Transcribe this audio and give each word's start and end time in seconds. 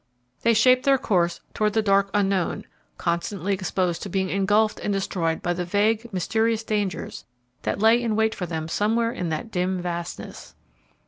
They 0.41 0.55
shaped 0.55 0.83
their 0.83 0.97
course 0.97 1.41
toward 1.53 1.73
the 1.73 1.83
dark 1.83 2.09
unknown, 2.15 2.65
constantly 2.97 3.53
exposed 3.53 4.01
to 4.01 4.09
being 4.09 4.31
engulfed 4.31 4.79
and 4.79 4.91
destroyed 4.91 5.43
by 5.43 5.53
the 5.53 5.63
vague, 5.63 6.11
mysterious 6.11 6.63
dangers 6.63 7.23
that 7.61 7.77
lay 7.77 8.01
in 8.01 8.15
wait 8.15 8.33
for 8.33 8.47
them 8.47 8.67
somewhere 8.67 9.11
in 9.11 9.29
that 9.29 9.51
dim 9.51 9.79
vastness. 9.79 10.55